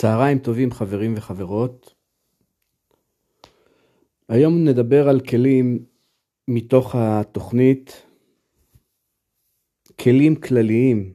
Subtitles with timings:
[0.00, 1.94] צהריים טובים חברים וחברות.
[4.28, 5.84] היום נדבר על כלים
[6.48, 8.06] מתוך התוכנית,
[10.00, 11.14] כלים כלליים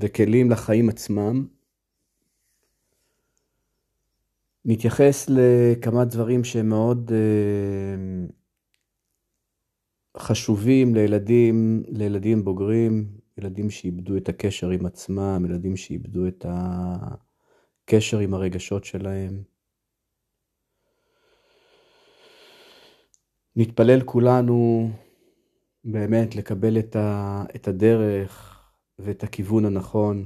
[0.00, 1.46] וכלים לחיים עצמם.
[4.64, 8.32] נתייחס לכמה דברים שהם מאוד uh,
[10.18, 16.46] חשובים לילדים, לילדים בוגרים, ילדים שאיבדו את הקשר עם עצמם, ילדים שאיבדו את
[17.84, 19.42] הקשר עם הרגשות שלהם.
[23.56, 24.88] נתפלל כולנו
[25.84, 28.62] באמת לקבל את, ה, את הדרך
[28.98, 30.24] ואת הכיוון הנכון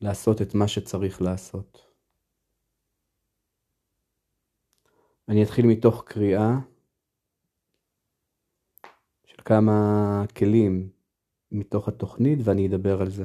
[0.00, 1.86] לעשות את מה שצריך לעשות.
[5.28, 6.50] אני אתחיל מתוך קריאה
[9.24, 9.72] של כמה
[10.36, 10.90] כלים
[11.52, 13.24] מתוך התוכנית ואני אדבר על זה.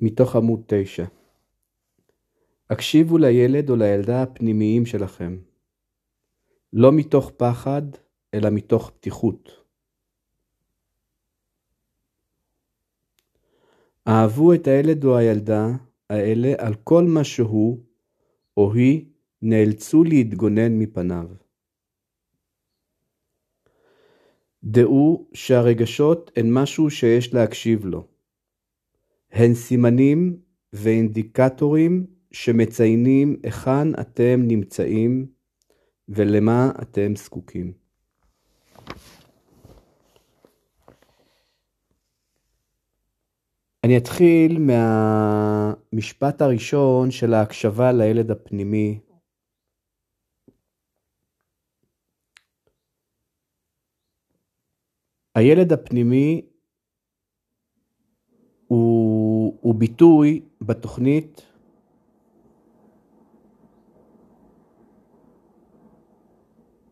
[0.00, 1.04] מתוך עמוד 9
[2.70, 5.38] הקשיבו לילד או לילדה הפנימיים שלכם,
[6.72, 7.82] לא מתוך פחד,
[8.34, 9.50] אלא מתוך פתיחות.
[14.08, 15.66] אהבו את הילד או הילדה
[16.10, 17.78] האלה על כל מה שהוא
[18.56, 19.04] או היא
[19.42, 21.28] נאלצו להתגונן מפניו.
[24.64, 28.15] דעו שהרגשות הן משהו שיש להקשיב לו.
[29.30, 30.36] הן סימנים
[30.72, 35.26] ואינדיקטורים שמציינים היכן אתם נמצאים
[36.08, 37.72] ולמה אתם זקוקים.
[43.84, 49.00] אני אתחיל מהמשפט הראשון של ההקשבה לילד הפנימי.
[55.34, 56.46] הילד הפנימי
[59.66, 61.42] הוא, ביטוי בתוכנית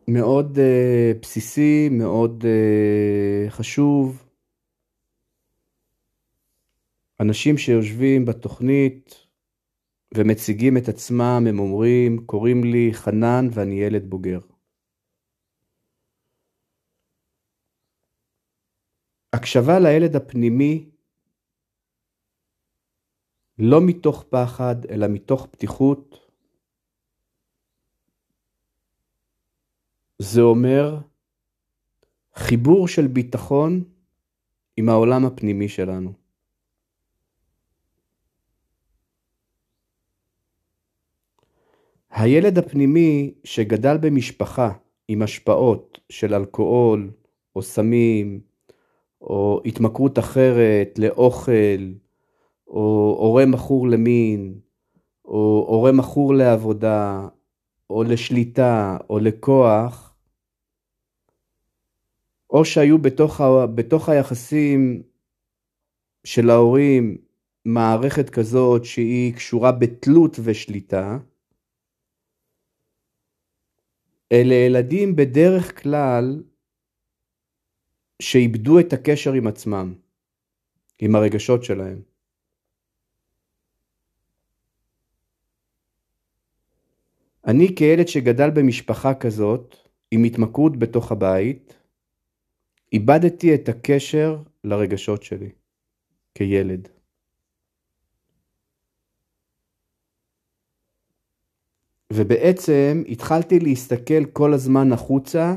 [0.09, 4.26] מאוד uh, בסיסי, מאוד uh, חשוב.
[7.21, 9.26] אנשים שיושבים בתוכנית
[10.15, 14.41] ומציגים את עצמם, הם אומרים, קוראים לי חנן ואני ילד בוגר.
[19.32, 20.94] הקשבה לילד הפנימי,
[23.59, 26.31] לא מתוך פחד, אלא מתוך פתיחות,
[30.19, 30.98] זה אומר
[32.34, 33.84] חיבור של ביטחון
[34.76, 36.12] עם העולם הפנימי שלנו.
[42.10, 44.72] הילד הפנימי שגדל במשפחה
[45.09, 47.10] עם השפעות של אלכוהול
[47.56, 48.41] או סמים
[49.20, 51.93] או התמכרות אחרת לאוכל
[52.66, 54.60] או הורה מכור למין
[55.25, 57.28] או הורה מכור לעבודה
[57.91, 60.16] או לשליטה או לכוח,
[62.50, 65.02] או שהיו בתוך, ה, בתוך היחסים
[66.25, 67.19] של ההורים
[67.64, 71.19] מערכת כזאת שהיא קשורה בתלות ושליטה,
[74.32, 76.42] אלה ילדים בדרך כלל
[78.22, 79.94] שאיבדו את הקשר עם עצמם,
[80.98, 82.13] עם הרגשות שלהם.
[87.47, 89.77] אני כילד שגדל במשפחה כזאת,
[90.10, 91.75] עם התמכרות בתוך הבית,
[92.93, 95.50] איבדתי את הקשר לרגשות שלי,
[96.34, 96.88] כילד.
[102.12, 105.55] ובעצם התחלתי להסתכל כל הזמן החוצה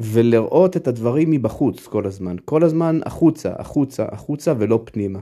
[0.00, 2.36] ולראות את הדברים מבחוץ כל הזמן.
[2.44, 5.20] כל הזמן החוצה, החוצה, החוצה ולא פנימה.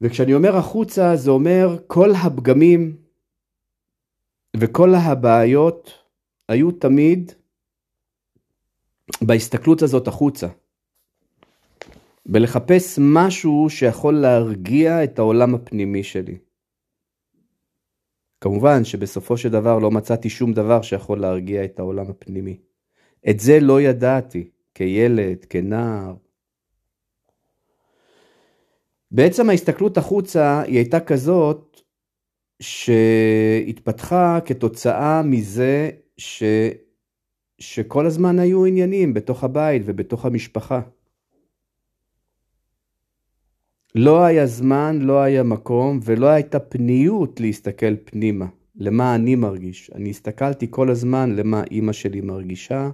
[0.00, 2.96] וכשאני אומר החוצה זה אומר כל הפגמים
[4.56, 5.92] וכל הבעיות
[6.48, 7.32] היו תמיד
[9.22, 10.46] בהסתכלות הזאת החוצה.
[12.26, 16.38] בלחפש משהו שיכול להרגיע את העולם הפנימי שלי.
[18.40, 22.56] כמובן שבסופו של דבר לא מצאתי שום דבר שיכול להרגיע את העולם הפנימי.
[23.30, 26.14] את זה לא ידעתי כילד, כנער,
[29.10, 31.80] בעצם ההסתכלות החוצה היא הייתה כזאת
[32.60, 36.42] שהתפתחה כתוצאה מזה ש...
[37.58, 40.80] שכל הזמן היו עניינים בתוך הבית ובתוך המשפחה.
[43.94, 48.46] לא היה זמן, לא היה מקום ולא הייתה פניות להסתכל פנימה,
[48.76, 49.90] למה אני מרגיש.
[49.94, 52.90] אני הסתכלתי כל הזמן למה אימא שלי מרגישה,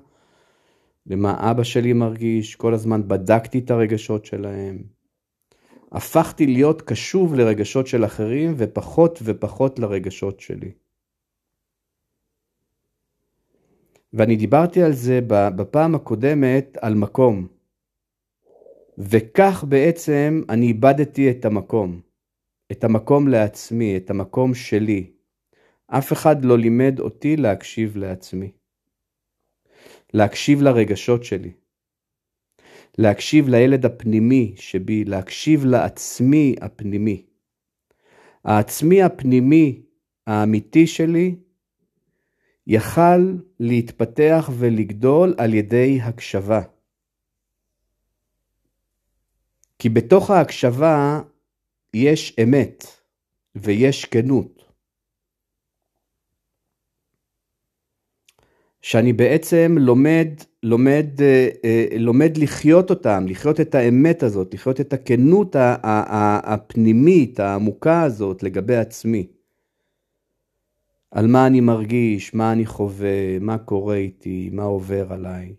[1.06, 4.95] למה אבא שלי מרגיש, כל הזמן בדקתי את הרגשות שלהם.
[5.96, 10.72] הפכתי להיות קשוב לרגשות של אחרים ופחות ופחות לרגשות שלי.
[14.12, 17.46] ואני דיברתי על זה בפעם הקודמת על מקום.
[18.98, 22.00] וכך בעצם אני איבדתי את המקום.
[22.72, 25.10] את המקום לעצמי, את המקום שלי.
[25.87, 28.52] אף אחד לא לימד אותי להקשיב לעצמי.
[30.14, 31.52] להקשיב לרגשות שלי.
[32.98, 37.22] להקשיב לילד הפנימי שבי, להקשיב לעצמי הפנימי.
[38.44, 39.82] העצמי הפנימי
[40.26, 41.37] האמיתי שלי
[42.66, 46.60] יכל להתפתח ולגדול על ידי הקשבה.
[49.78, 51.20] כי בתוך ההקשבה
[51.94, 52.84] יש אמת
[53.54, 54.56] ויש כנות.
[58.86, 60.28] שאני בעצם לומד,
[60.62, 65.56] לומד, אה, אה, לומד לחיות אותם, לחיות את האמת הזאת, לחיות את הכנות
[66.44, 69.26] הפנימית, העמוקה הזאת לגבי עצמי.
[71.10, 75.54] על מה אני מרגיש, מה אני חווה, מה קורה איתי, מה עובר עליי.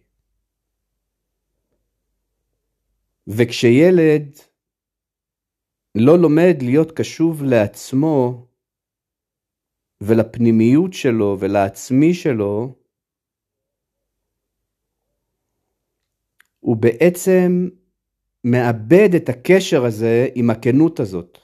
[3.28, 4.40] וכשילד
[5.96, 8.48] לא לומד להיות קשוב לעצמו
[10.02, 12.77] ולפנימיות שלו ולעצמי שלו,
[16.68, 17.70] הוא בעצם
[18.44, 21.38] מאבד את הקשר הזה עם הכנות הזאת.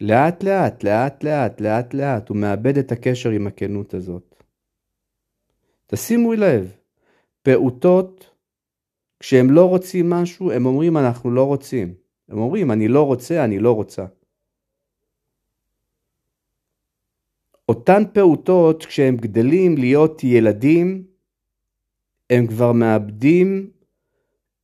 [0.00, 4.42] לאט לאט, לאט לאט, לאט לאט, הוא מאבד את הקשר עם הכנות הזאת.
[5.86, 6.72] תשימו לב,
[7.42, 8.30] פעוטות,
[9.20, 11.94] כשהם לא רוצים משהו, הם אומרים אנחנו לא רוצים.
[12.28, 14.06] הם אומרים אני לא רוצה, אני לא רוצה.
[17.68, 21.04] אותן פעוטות, כשהם גדלים להיות ילדים,
[22.30, 23.70] הם כבר מאבדים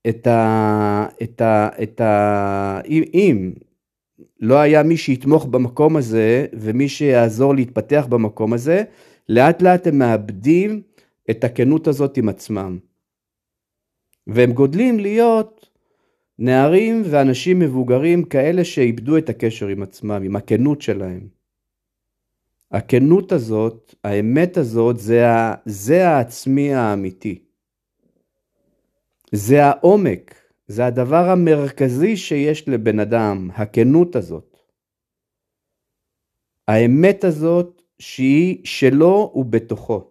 [0.09, 1.07] את ה...
[1.23, 1.69] את ה...
[1.83, 2.81] את ה...
[2.89, 3.53] אם, אם
[4.41, 8.83] לא היה מי שיתמוך במקום הזה ומי שיעזור להתפתח במקום הזה,
[9.29, 10.83] לאט לאט הם מאבדים
[11.31, 12.79] את הכנות הזאת עם עצמם.
[14.27, 15.69] והם גודלים להיות
[16.39, 21.29] נערים ואנשים מבוגרים כאלה שאיבדו את הקשר עם עצמם, עם הכנות שלהם.
[22.71, 27.46] הכנות הזאת, האמת הזאת, זה, ה, זה העצמי האמיתי.
[29.33, 30.35] זה העומק,
[30.69, 34.57] זה הדבר המרכזי שיש לבן אדם, הכנות הזאת.
[36.69, 40.11] האמת הזאת שהיא שלו ובתוכו.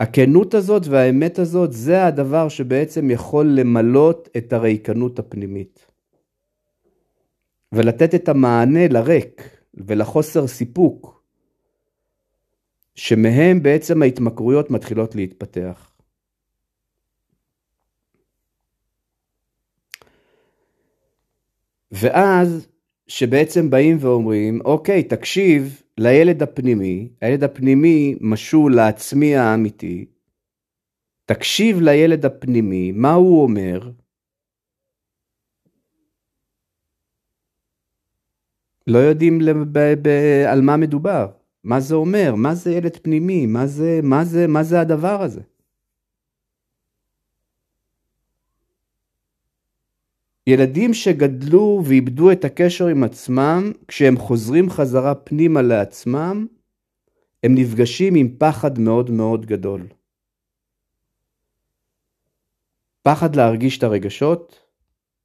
[0.00, 5.86] הכנות הזאת והאמת הזאת זה הדבר שבעצם יכול למלות את הריקנות הפנימית.
[7.72, 11.22] ולתת את המענה לריק ולחוסר סיפוק,
[12.94, 15.89] שמהם בעצם ההתמכרויות מתחילות להתפתח.
[21.90, 22.68] ואז
[23.06, 30.06] שבעצם באים ואומרים, אוקיי, תקשיב לילד הפנימי, הילד הפנימי משול לעצמי האמיתי,
[31.24, 33.90] תקשיב לילד הפנימי, מה הוא אומר?
[38.86, 39.40] לא יודעים
[40.48, 41.26] על מה מדובר,
[41.64, 45.40] מה זה אומר, מה זה ילד פנימי, מה זה, מה זה, מה זה הדבר הזה.
[50.46, 56.46] ילדים שגדלו ואיבדו את הקשר עם עצמם, כשהם חוזרים חזרה פנימה לעצמם,
[57.42, 59.86] הם נפגשים עם פחד מאוד מאוד גדול.
[63.02, 64.60] פחד להרגיש את הרגשות,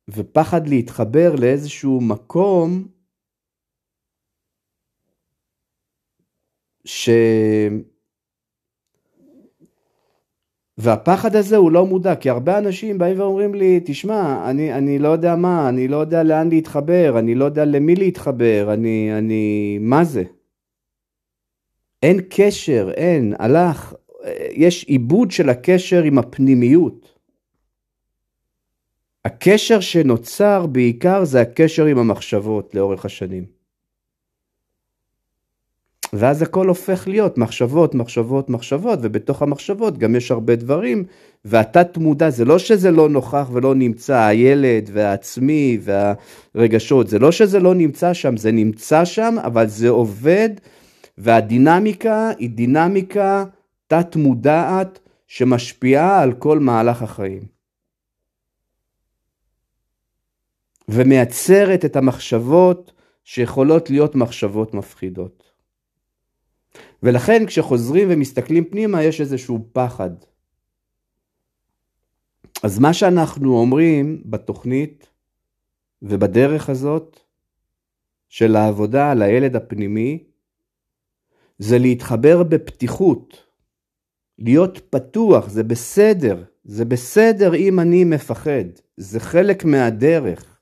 [0.10, 2.88] ופחד להתחבר לאיזשהו מקום
[6.86, 7.10] ש...
[10.78, 15.08] והפחד הזה הוא לא מודע, כי הרבה אנשים באים ואומרים לי, תשמע, אני, אני לא
[15.08, 20.04] יודע מה, אני לא יודע לאן להתחבר, אני לא יודע למי להתחבר, אני, אני, מה
[20.04, 20.24] זה?
[22.04, 23.94] אין קשר, אין, הלך,
[24.52, 27.16] יש עיבוד של הקשר עם הפנימיות.
[29.26, 33.55] הקשר שנוצר בעיקר זה הקשר עם המחשבות לאורך השנים.
[36.18, 41.04] ואז הכל הופך להיות מחשבות, מחשבות, מחשבות, ובתוך המחשבות גם יש הרבה דברים,
[41.46, 47.60] והתת מודע, זה לא שזה לא נוכח ולא נמצא, הילד והעצמי והרגשות, זה לא שזה
[47.60, 50.50] לא נמצא שם, זה נמצא שם, אבל זה עובד,
[51.18, 53.46] והדינמיקה היא דינמיקה
[53.88, 57.44] תת מודעת שמשפיעה על כל מהלך החיים.
[60.90, 62.92] ומייצרת את המחשבות
[63.24, 65.45] שיכולות להיות מחשבות מפחידות.
[67.06, 70.10] ולכן כשחוזרים ומסתכלים פנימה יש איזשהו פחד.
[72.64, 75.10] אז מה שאנחנו אומרים בתוכנית
[76.02, 77.20] ובדרך הזאת
[78.30, 80.24] של העבודה על הילד הפנימי,
[81.60, 83.44] זה להתחבר בפתיחות,
[84.40, 88.66] להיות פתוח, זה בסדר, זה בסדר אם אני מפחד,
[88.98, 90.60] זה חלק מהדרך.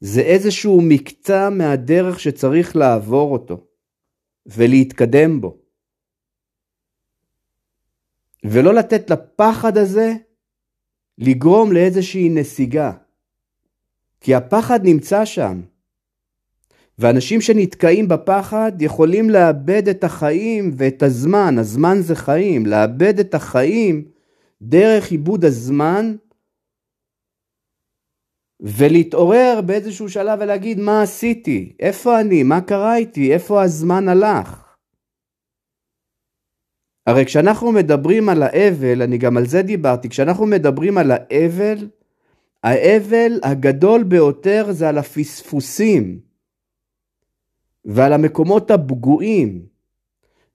[0.00, 3.66] זה איזשהו מקטע מהדרך שצריך לעבור אותו
[4.46, 5.56] ולהתקדם בו.
[8.44, 10.12] ולא לתת לפחד הזה
[11.18, 12.92] לגרום לאיזושהי נסיגה.
[14.20, 15.60] כי הפחד נמצא שם.
[16.98, 24.04] ואנשים שנתקעים בפחד יכולים לאבד את החיים ואת הזמן, הזמן זה חיים, לאבד את החיים
[24.62, 26.16] דרך עיבוד הזמן
[28.64, 34.76] ולהתעורר באיזשהו שלב ולהגיד מה עשיתי, איפה אני, מה קרה איתי, איפה הזמן הלך.
[37.06, 41.88] הרי כשאנחנו מדברים על האבל, אני גם על זה דיברתי, כשאנחנו מדברים על האבל,
[42.62, 46.20] האבל הגדול ביותר זה על הפספוסים
[47.84, 49.66] ועל המקומות הפגועים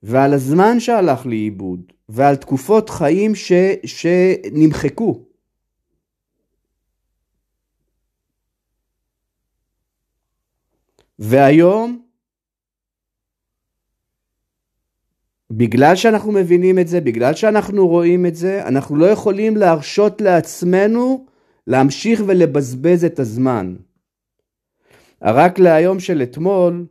[0.02, 3.52] ועל הזמן שהלך לאיבוד ועל תקופות חיים ש,
[3.84, 5.29] שנמחקו.
[11.20, 12.02] והיום,
[15.50, 21.26] בגלל שאנחנו מבינים את זה, בגלל שאנחנו רואים את זה, אנחנו לא יכולים להרשות לעצמנו
[21.66, 23.74] להמשיך ולבזבז את הזמן.
[25.22, 26.86] רק להיום של אתמול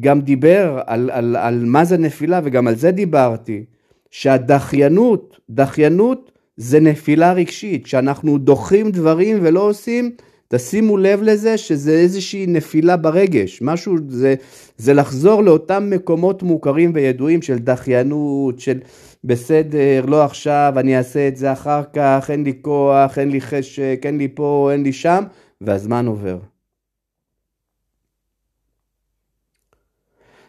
[0.00, 3.64] גם דיבר על, על, על מה זה נפילה וגם על זה דיברתי,
[4.10, 10.16] שהדחיינות, דחיינות זה נפילה רגשית, כשאנחנו דוחים דברים ולא עושים,
[10.48, 14.34] תשימו לב לזה שזה איזושהי נפילה ברגש, משהו, זה,
[14.76, 18.78] זה לחזור לאותם מקומות מוכרים וידועים של דחיינות, של
[19.24, 24.00] בסדר, לא עכשיו, אני אעשה את זה אחר כך, אין לי כוח, אין לי חשק,
[24.04, 25.24] אין לי פה, אין לי שם,
[25.60, 26.38] והזמן עובר.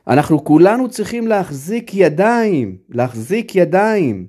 [0.07, 4.27] אנחנו כולנו צריכים להחזיק ידיים, להחזיק ידיים,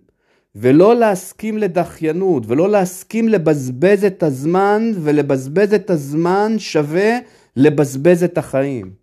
[0.54, 7.19] ולא להסכים לדחיינות, ולא להסכים לבזבז את הזמן, ולבזבז את הזמן שווה
[7.57, 9.00] לבזבז את החיים.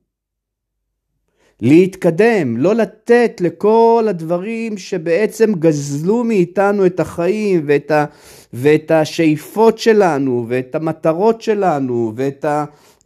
[1.62, 8.06] להתקדם, לא לתת לכל הדברים שבעצם גזלו מאיתנו את החיים ואת, ה,
[8.54, 12.46] ואת השאיפות שלנו ואת המטרות שלנו ואת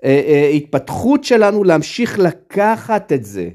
[0.04, 3.50] ההתפתחות אה, אה, שלנו להמשיך לקחת את זה.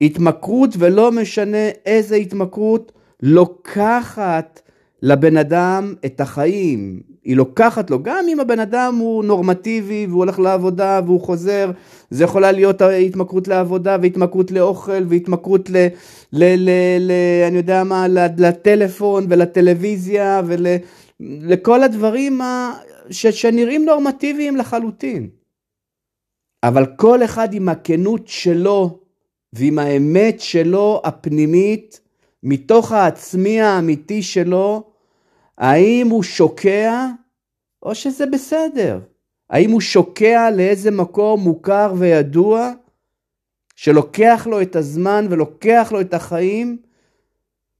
[0.00, 2.92] התמכרות ולא משנה איזה התמכרות
[3.22, 4.60] לוקחת
[5.02, 10.38] לבן אדם את החיים, היא לוקחת לו, גם אם הבן אדם הוא נורמטיבי והוא הולך
[10.38, 11.70] לעבודה והוא חוזר,
[12.10, 15.76] זה יכולה להיות התמכרות לעבודה והתמכרות לאוכל והתמכרות ל...
[16.32, 17.12] ל, ל, ל
[17.48, 18.06] אני יודע מה,
[18.38, 22.72] לטלפון ולטלוויזיה ולכל ול, הדברים ה,
[23.10, 25.28] ש, שנראים נורמטיביים לחלוטין.
[26.64, 28.98] אבל כל אחד עם הכנות שלו
[29.52, 32.00] ועם האמת שלו הפנימית,
[32.42, 34.92] מתוך העצמי האמיתי שלו,
[35.58, 37.06] האם הוא שוקע
[37.82, 39.00] או שזה בסדר?
[39.50, 42.72] האם הוא שוקע לאיזה מקום מוכר וידוע
[43.76, 46.78] שלוקח לו את הזמן ולוקח לו את החיים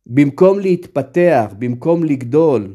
[0.06, 2.74] במקום להתפתח, במקום לגדול?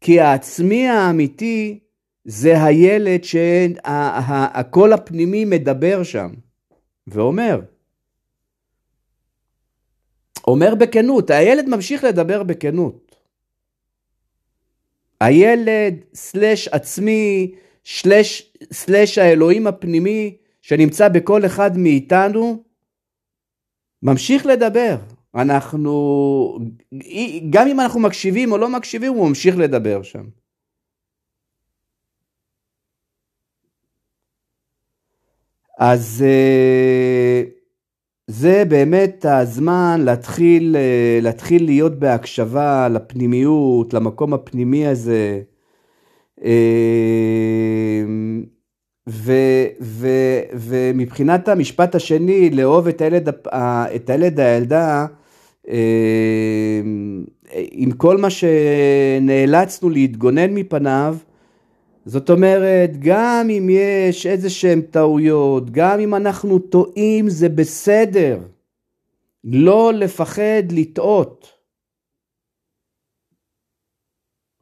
[0.00, 1.78] כי העצמי האמיתי
[2.24, 6.30] זה הילד שהקול הפנימי מדבר שם
[7.06, 7.60] ואומר,
[10.52, 13.16] אומר בכנות, הילד ממשיך לדבר בכנות.
[15.20, 17.54] הילד, סלש עצמי,
[17.86, 22.64] סלש, סלש האלוהים הפנימי שנמצא בכל אחד מאיתנו,
[24.02, 24.96] ממשיך לדבר.
[25.34, 26.58] אנחנו,
[27.50, 30.24] גם אם אנחנו מקשיבים או לא מקשיבים, הוא ממשיך לדבר שם.
[35.78, 37.61] אז uh,
[38.32, 45.40] זה באמת הזמן להתחיל, אה, להתחיל להיות בהקשבה לפנימיות, למקום הפנימי הזה.
[46.44, 48.02] אה,
[49.08, 49.32] ו,
[49.80, 50.08] ו,
[50.54, 53.28] ומבחינת המשפט השני, לאהוב את הילד,
[53.94, 55.06] את הילד הילדה,
[55.68, 56.80] אה,
[57.70, 61.16] עם כל מה שנאלצנו להתגונן מפניו,
[62.04, 68.38] זאת אומרת, גם אם יש איזה שהן טעויות, גם אם אנחנו טועים, זה בסדר.
[69.44, 71.52] לא לפחד לטעות.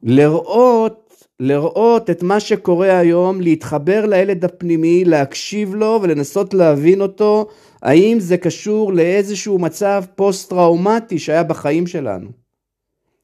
[0.03, 7.47] לראות, לראות את מה שקורה היום, להתחבר לילד הפנימי, להקשיב לו ולנסות להבין אותו,
[7.81, 12.29] האם זה קשור לאיזשהו מצב פוסט-טראומטי שהיה בחיים שלנו.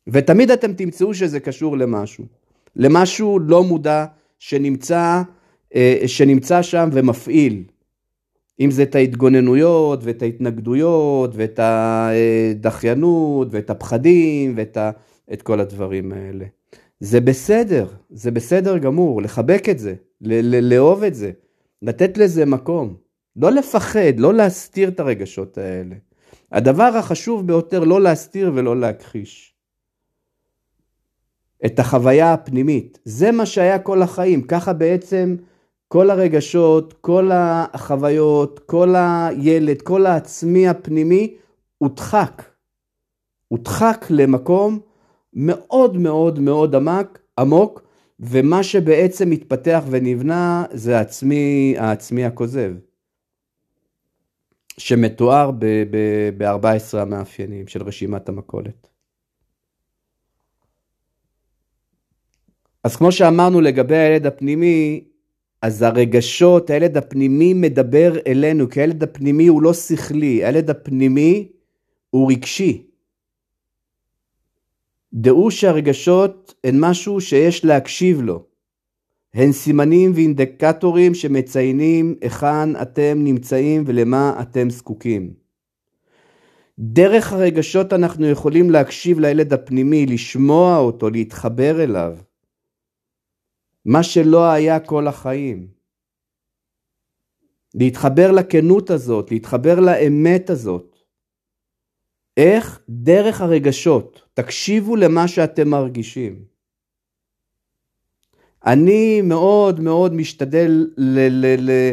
[0.08, 2.26] ותמיד אתם תמצאו שזה קשור למשהו,
[2.78, 4.06] למשהו לא מודע
[4.40, 5.22] שנמצא,
[5.76, 7.64] אה, שנמצא שם ומפעיל.
[8.60, 14.92] אם זה את ההתגוננויות ואת ההתנגדויות ואת הדחיינות ואת הפחדים ואת ה...
[15.34, 16.46] את כל הדברים האלה.
[17.00, 19.96] זה בסדר, זה בסדר גמור, לחבק את זה,
[20.62, 21.32] לאהוב את זה,
[21.82, 22.96] לתת לזה מקום.
[23.36, 25.96] לא לפחד, לא להסתיר את הרגשות האלה.
[26.52, 29.57] הדבר החשוב ביותר, לא להסתיר ולא להכחיש.
[31.66, 33.00] את החוויה הפנימית.
[33.06, 35.36] זה מה שהיה כל החיים, ככה בעצם
[35.88, 41.36] כל הרגשות, כל החוויות, כל הילד, כל העצמי הפנימי,
[41.78, 42.44] הודחק.
[43.48, 44.80] הודחק למקום
[45.34, 47.82] מאוד מאוד מאוד עמק, עמוק,
[48.20, 52.74] ומה שבעצם מתפתח ונבנה זה העצמי, העצמי הכוזב,
[54.78, 55.52] שמתואר
[56.38, 58.88] ב-14 המאפיינים של רשימת המכולת.
[62.84, 65.04] אז כמו שאמרנו לגבי הילד הפנימי,
[65.62, 71.48] אז הרגשות, הילד הפנימי מדבר אלינו, כי הילד הפנימי הוא לא שכלי, הילד הפנימי
[72.10, 72.84] הוא רגשי.
[75.14, 78.44] דעו שהרגשות הן משהו שיש להקשיב לו.
[79.34, 85.34] הן סימנים ואינדיקטורים שמציינים היכן אתם נמצאים ולמה אתם זקוקים.
[86.80, 92.18] דרך הרגשות אנחנו יכולים להקשיב לילד הפנימי, לשמוע אותו, להתחבר אליו.
[93.88, 95.68] מה שלא היה כל החיים.
[97.76, 100.96] להתחבר לכנות הזאת, להתחבר לאמת הזאת.
[102.38, 102.82] איך?
[102.90, 104.22] דרך הרגשות.
[104.34, 106.46] תקשיבו למה שאתם מרגישים.
[108.66, 111.92] אני מאוד מאוד משתדל ל- ל- ל-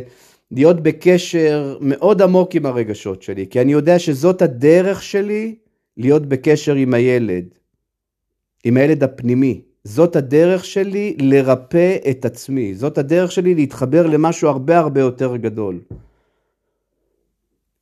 [0.51, 5.59] להיות בקשר מאוד עמוק עם הרגשות שלי, כי אני יודע שזאת הדרך שלי
[5.97, 7.59] להיות בקשר עם הילד,
[8.65, 9.74] עם הילד הפנימי.
[9.85, 15.81] זאת הדרך שלי לרפא את עצמי, זאת הדרך שלי להתחבר למשהו הרבה הרבה יותר גדול.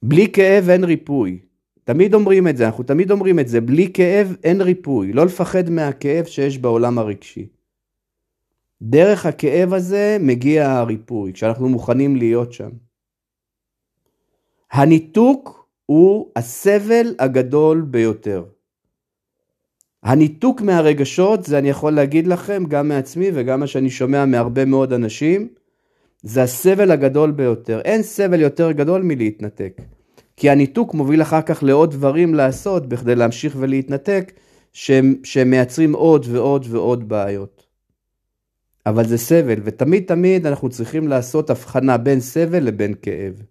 [0.03, 1.39] בלי כאב אין ריפוי.
[1.85, 5.71] תמיד אומרים את זה, אנחנו תמיד אומרים את זה, בלי כאב אין ריפוי, לא לפחד
[5.71, 7.47] מהכאב שיש בעולם הרגשי.
[8.83, 12.71] דרך הכאב הזה מגיע הריפוי, כשאנחנו מוכנים להיות שם.
[14.73, 18.45] הניתוק הוא הסבל הגדול ביותר.
[20.03, 24.93] הניתוק מהרגשות, זה אני יכול להגיד לכם, גם מעצמי וגם מה שאני שומע מהרבה מאוד
[24.93, 25.49] אנשים,
[26.23, 27.81] זה הסבל הגדול ביותר.
[27.85, 29.81] אין סבל יותר גדול מלהתנתק.
[30.37, 34.33] כי הניתוק מוביל אחר כך לעוד דברים לעשות בכדי להמשיך ולהתנתק,
[35.25, 37.67] שמייצרים עוד ועוד ועוד בעיות.
[38.87, 43.43] אבל זה סבל, ותמיד תמיד אנחנו צריכים לעשות הבחנה בין סבל לבין כאב.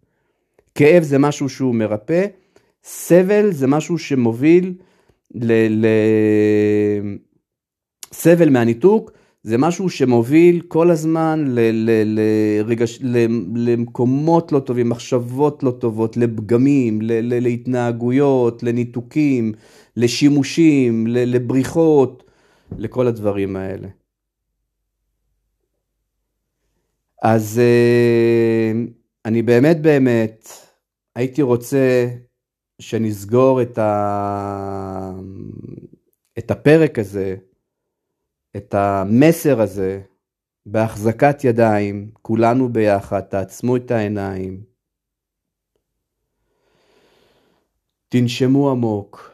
[0.76, 2.26] כאב זה משהו שהוא מרפא,
[2.84, 4.74] סבל זה משהו שמוביל
[5.36, 5.52] ל...
[5.70, 5.86] ל...
[8.13, 9.12] סבל מהניתוק
[9.44, 16.17] זה משהו שמוביל כל הזמן ל, ל, לרגש, ל, למקומות לא טובים, מחשבות לא טובות,
[16.17, 19.54] לפגמים, ל, ל, להתנהגויות, לניתוקים,
[19.98, 22.24] לשימושים, ל, לבריחות,
[22.78, 23.88] לכל הדברים האלה.
[27.24, 28.72] אז אה,
[29.26, 30.50] אני באמת באמת
[31.15, 32.08] הייתי רוצה
[32.82, 35.12] שנסגור את, ה...
[36.38, 37.36] את הפרק הזה
[38.58, 40.02] את המסר הזה
[40.65, 44.63] בהחזקת ידיים, כולנו ביחד, תעצמו את העיניים.
[48.10, 49.32] תנשמו עמוק.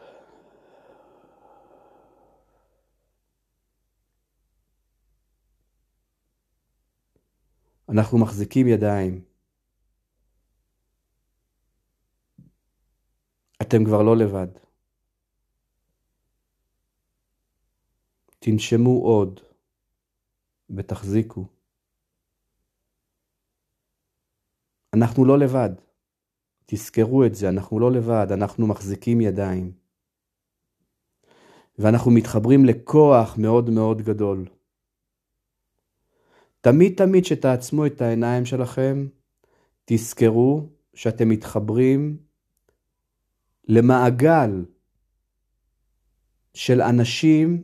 [7.89, 9.26] אנחנו מחזיקים ידיים.
[13.61, 14.47] אתם כבר לא לבד.
[18.39, 19.39] תנשמו עוד
[20.69, 21.45] ותחזיקו.
[24.93, 25.69] אנחנו לא לבד.
[26.65, 29.71] תזכרו את זה, אנחנו לא לבד, אנחנו מחזיקים ידיים.
[31.79, 34.45] ואנחנו מתחברים לכוח מאוד מאוד גדול.
[36.61, 39.07] תמיד תמיד שתעצמו את העיניים שלכם,
[39.85, 42.17] תזכרו שאתם מתחברים
[43.67, 44.65] למעגל
[46.53, 47.63] של אנשים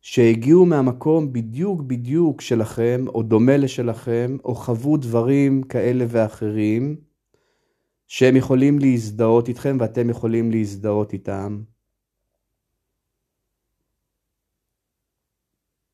[0.00, 6.96] שהגיעו מהמקום בדיוק בדיוק שלכם, או דומה לשלכם, או חוו דברים כאלה ואחרים,
[8.06, 11.62] שהם יכולים להזדהות איתכם ואתם יכולים להזדהות איתם.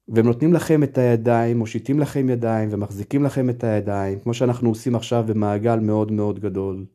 [0.09, 4.94] והם נותנים לכם את הידיים, מושיטים לכם ידיים ומחזיקים לכם את הידיים, כמו שאנחנו עושים
[4.94, 6.87] עכשיו במעגל מאוד מאוד גדול,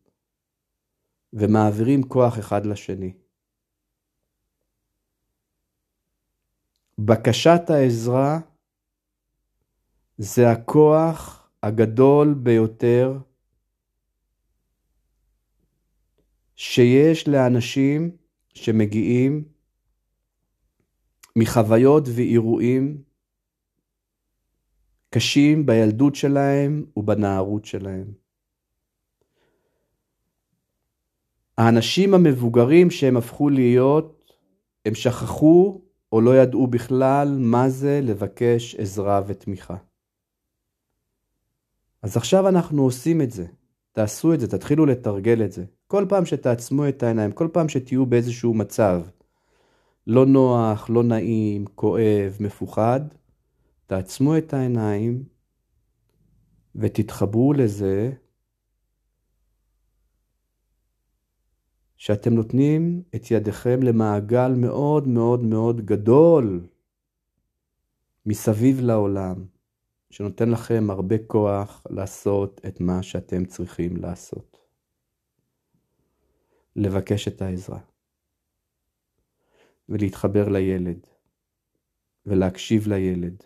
[1.34, 3.14] ומעבירים כוח אחד לשני.
[7.00, 8.40] בקשת העזרה
[10.18, 13.18] זה הכוח הגדול ביותר
[16.56, 18.18] שיש לאנשים
[18.54, 19.44] שמגיעים
[21.36, 23.04] מחוויות ואירועים
[25.10, 28.29] קשים בילדות שלהם ובנערות שלהם.
[31.60, 34.34] האנשים המבוגרים שהם הפכו להיות,
[34.86, 39.76] הם שכחו או לא ידעו בכלל מה זה לבקש עזרה ותמיכה.
[42.04, 43.46] אז עכשיו אנחנו עושים את זה.
[43.92, 45.66] תעשו את זה, תתחילו לתרגל את זה.
[45.88, 49.02] כל פעם שתעצמו את העיניים, כל פעם שתהיו באיזשהו מצב
[50.08, 53.02] לא נוח, לא נעים, כואב, מפוחד,
[53.88, 55.24] תעצמו את העיניים
[56.76, 58.12] ותתחברו לזה
[62.00, 66.68] שאתם נותנים את ידיכם למעגל מאוד מאוד מאוד גדול
[68.26, 69.46] מסביב לעולם,
[70.10, 74.58] שנותן לכם הרבה כוח לעשות את מה שאתם צריכים לעשות.
[76.76, 77.80] לבקש את העזרה.
[79.90, 81.08] ולהתחבר לילד,
[82.26, 83.44] ולהקשיב לילד,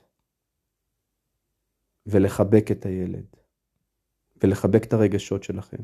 [2.06, 3.36] ולחבק את הילד,
[4.44, 5.84] ולחבק את הרגשות שלכם,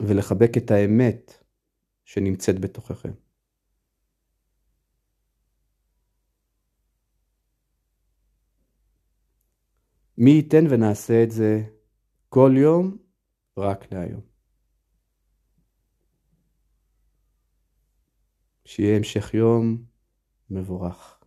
[0.00, 1.44] ולחבק את האמת
[2.04, 3.12] שנמצאת בתוככם.
[10.18, 11.62] מי ייתן ונעשה את זה
[12.28, 12.98] כל יום
[13.56, 14.20] רק להיום.
[18.64, 19.84] שיהיה המשך יום
[20.50, 21.21] מבורך.